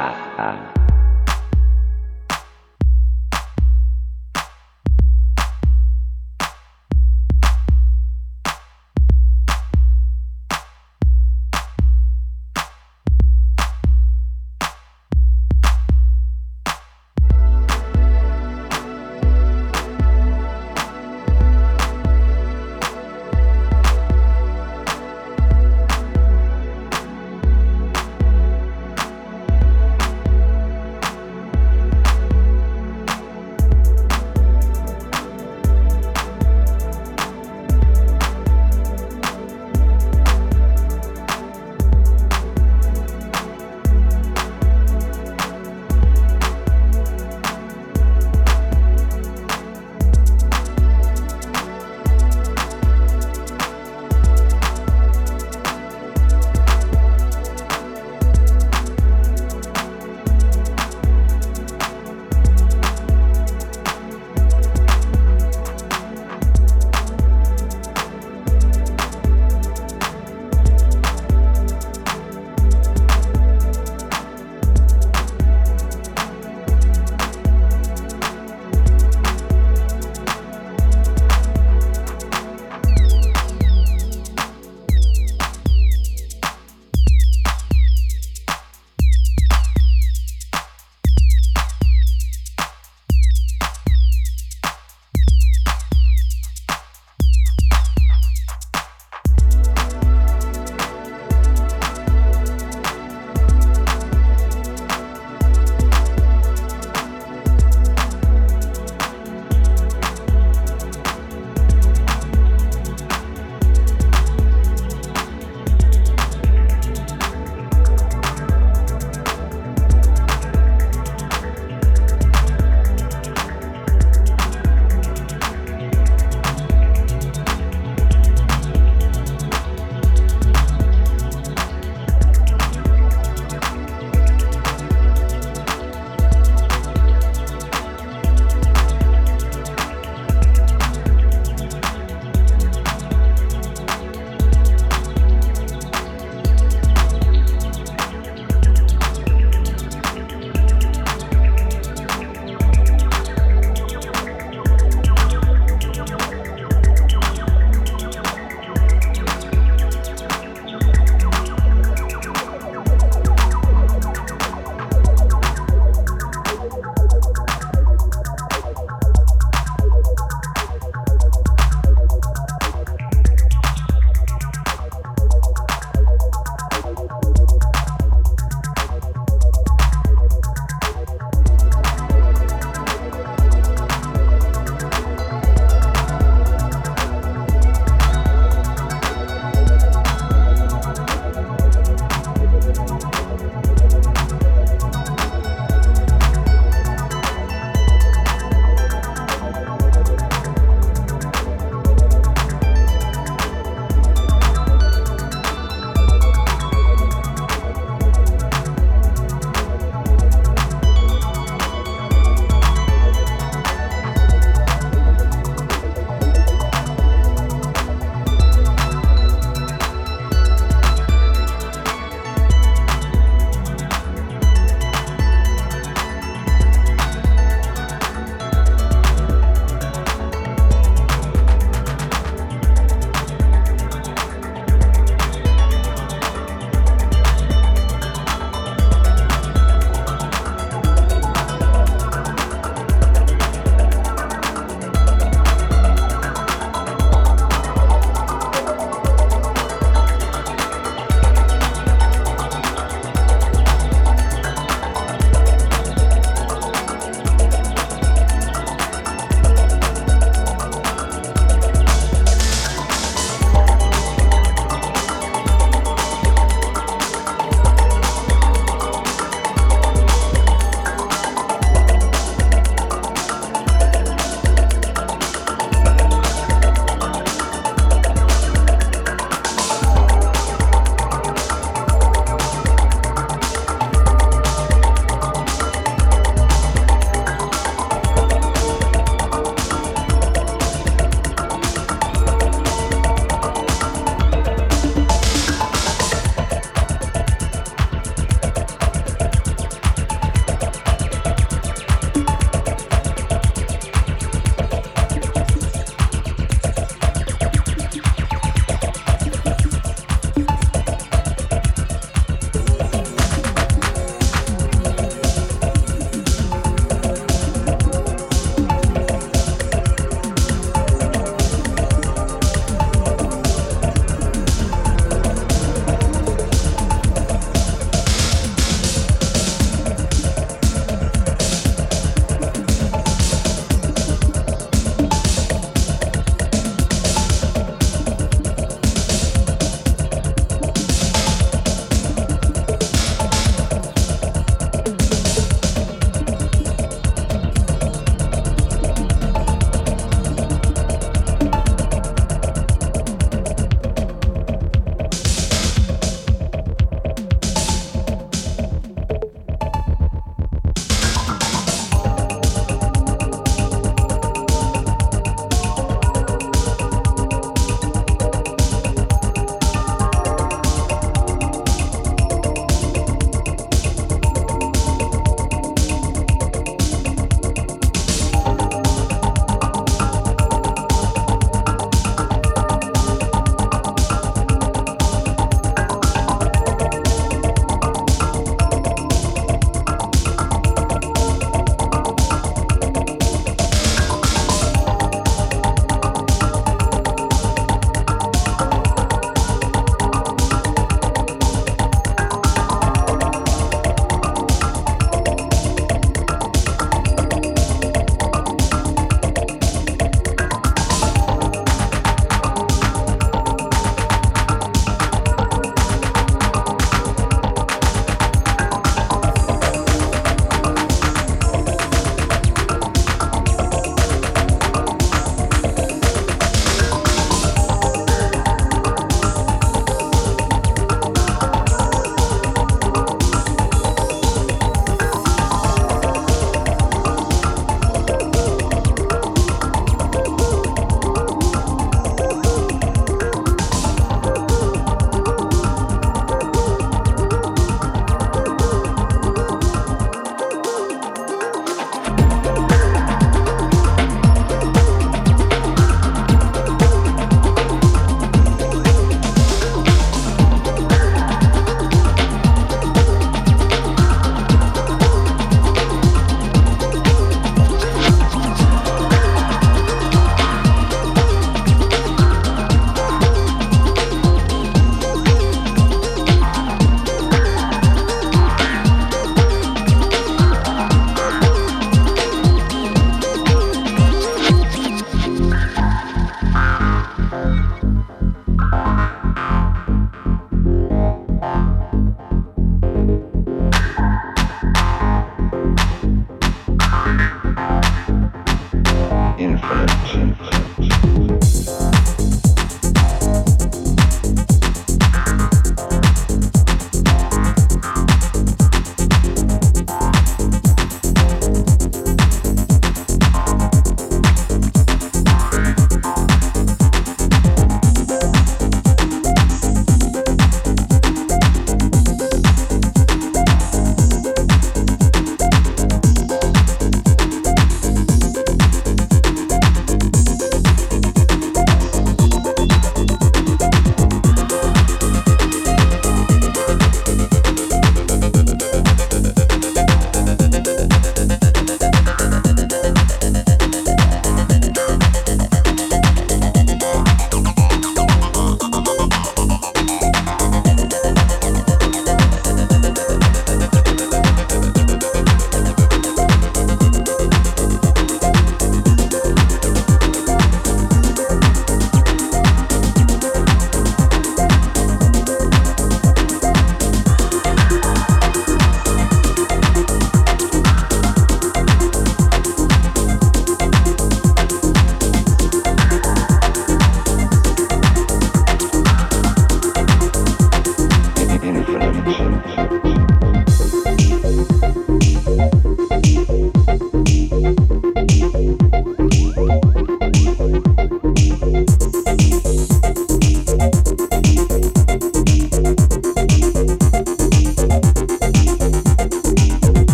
[0.00, 0.79] 啊啊。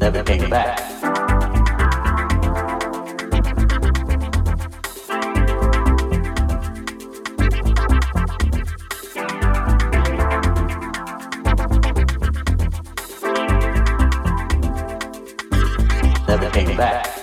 [0.00, 0.80] never came back.
[16.26, 17.19] Never came back.